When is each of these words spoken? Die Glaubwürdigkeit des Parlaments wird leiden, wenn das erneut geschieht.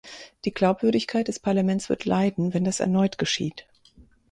Die 0.45 0.51
Glaubwürdigkeit 0.51 1.27
des 1.27 1.39
Parlaments 1.39 1.87
wird 1.87 2.05
leiden, 2.05 2.55
wenn 2.55 2.63
das 2.63 2.79
erneut 2.79 3.19
geschieht. 3.19 3.67